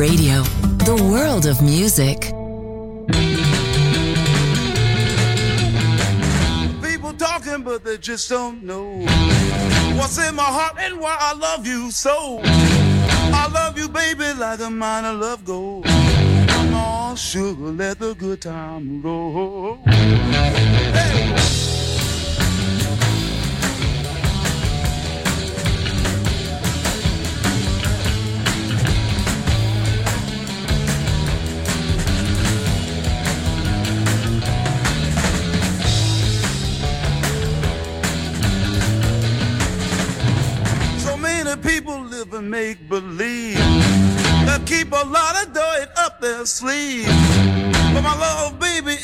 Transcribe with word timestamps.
Radio, 0.00 0.40
the 0.88 0.96
world 1.12 1.44
of 1.44 1.60
music. 1.60 2.32
People 6.82 7.12
talking, 7.12 7.62
but 7.62 7.84
they 7.84 7.98
just 7.98 8.26
don't 8.30 8.62
know 8.62 9.04
what's 9.98 10.16
in 10.16 10.34
my 10.34 10.42
heart 10.42 10.76
and 10.78 10.98
why 10.98 11.18
I 11.20 11.34
love 11.34 11.66
you 11.66 11.90
so. 11.90 12.40
I 12.42 13.50
love 13.52 13.76
you, 13.76 13.90
baby, 13.90 14.32
like 14.38 14.60
a 14.60 14.70
mine 14.70 15.04
of 15.04 15.20
love 15.20 15.44
gold. 15.44 15.84
Come 15.84 16.72
on, 16.72 17.16
sugar, 17.16 17.70
let 17.70 17.98
the 17.98 18.14
good 18.14 18.40
time 18.40 19.02
roll. 19.02 19.80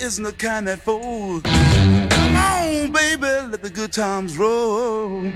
Isn't 0.07 0.23
the 0.23 0.33
kind 0.33 0.69
that 0.69 0.79
folds. 0.79 1.43
Come 1.43 2.37
on, 2.37 2.93
baby, 2.93 3.27
let 3.51 3.61
the 3.61 3.71
good 3.71 3.93
times 3.93 4.39
roll. 4.39 5.33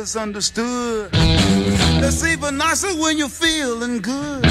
Understood. 0.00 1.10
It's 1.12 2.24
even 2.24 2.56
nicer 2.56 2.88
when 2.98 3.18
you're 3.18 3.28
feeling 3.28 4.00
good. 4.00 4.44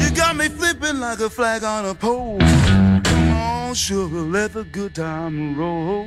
You 0.00 0.10
got 0.14 0.36
me 0.36 0.48
flipping 0.48 1.00
like 1.00 1.18
a 1.18 1.28
flag 1.28 1.64
on 1.64 1.86
a 1.86 1.94
pole. 1.94 2.38
Come 2.38 3.32
on, 3.32 3.74
sugar, 3.74 4.20
let 4.20 4.52
the 4.52 4.62
good 4.62 4.94
time 4.94 5.58
roll. 5.58 6.06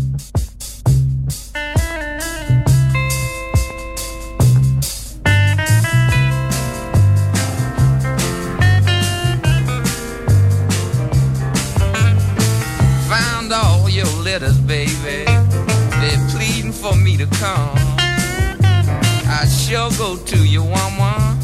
to 17.25 17.35
come, 17.37 17.77
I 19.27 19.45
sure 19.45 19.91
go 19.97 20.17
to 20.17 20.37
you, 20.47 20.63
one 20.63 20.97
one. 20.97 21.37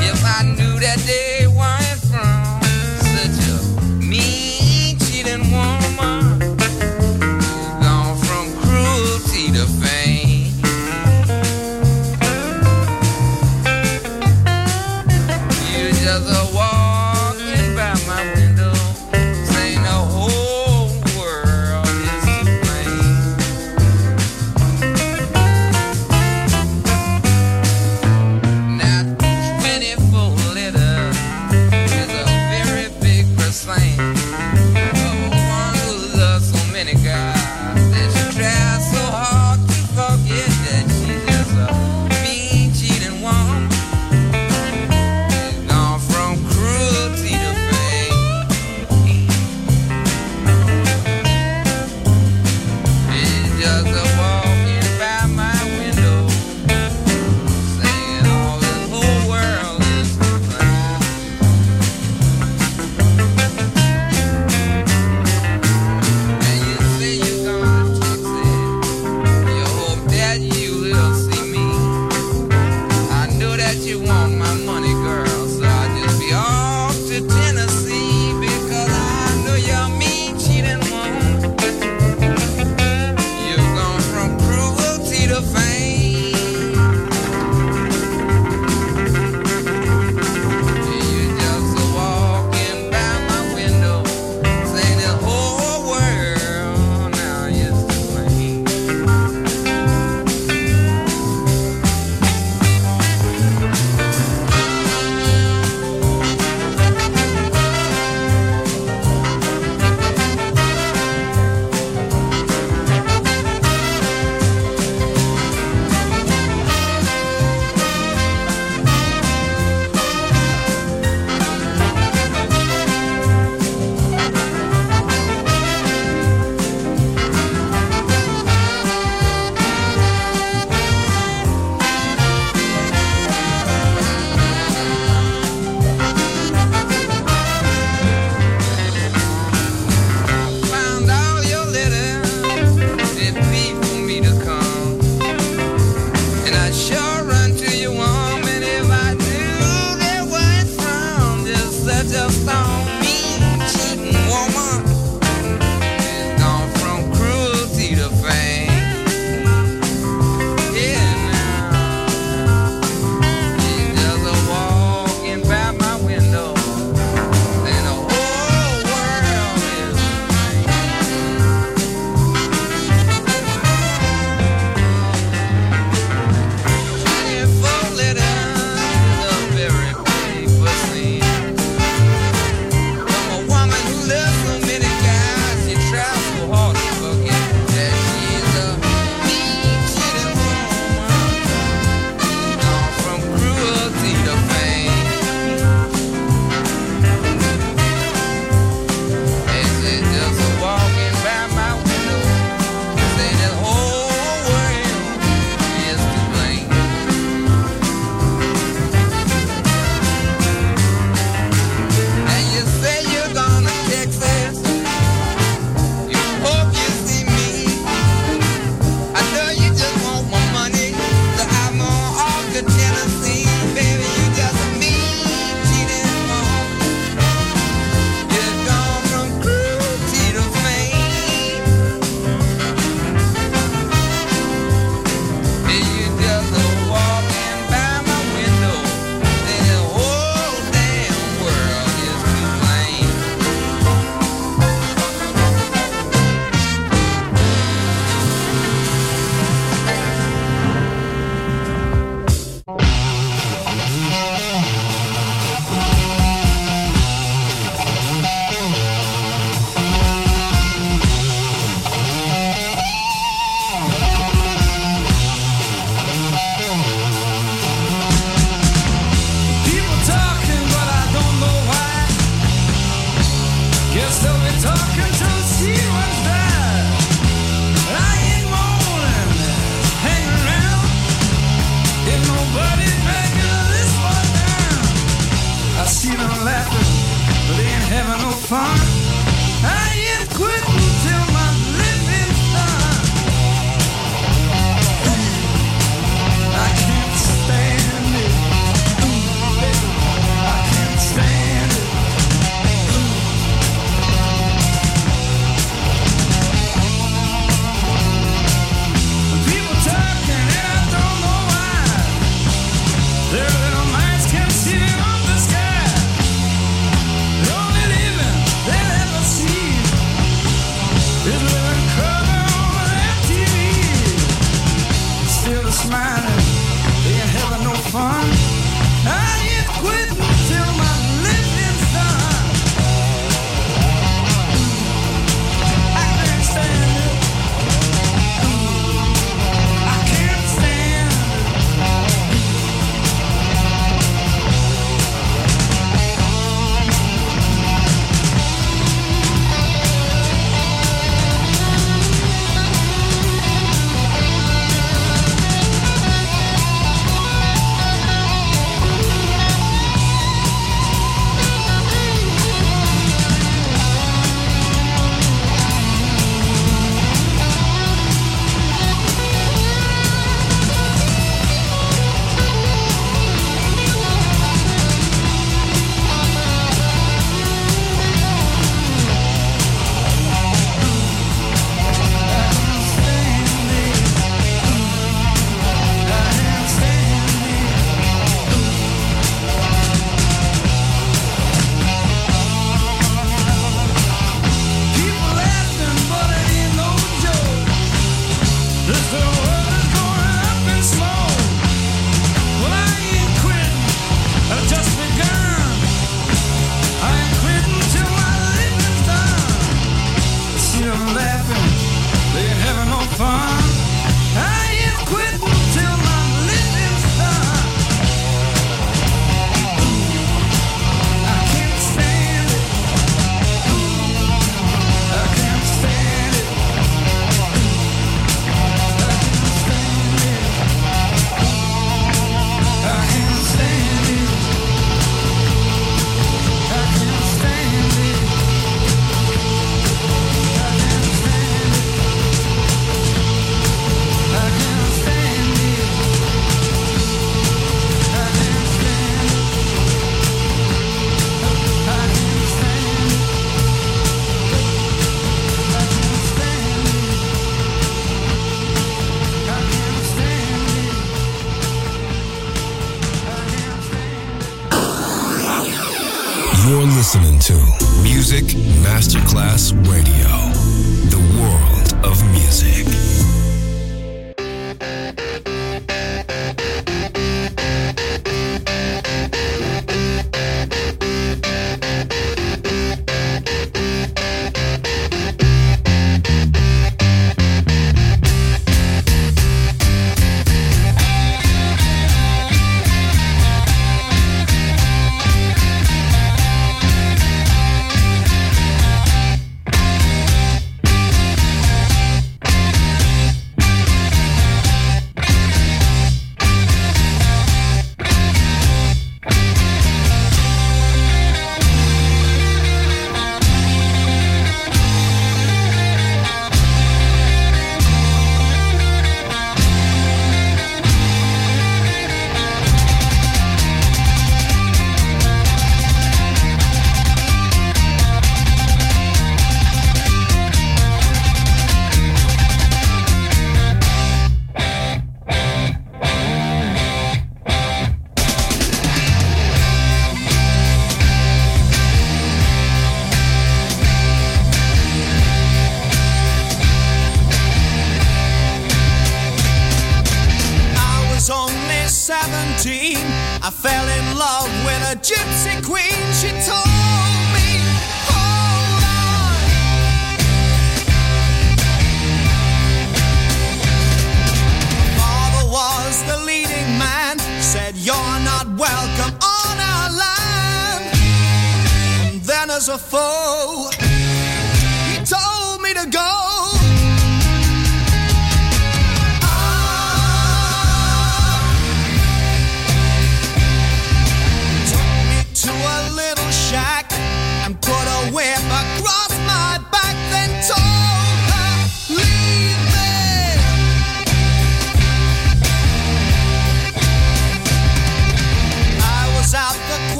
If 0.00 0.24
I 0.24 0.42
knew 0.42 0.80
that 0.80 0.98
day. 1.06 1.37